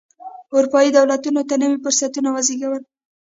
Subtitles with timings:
[0.55, 2.87] اروپايي دولتونو ته نوي فرصتونه وزېږولې.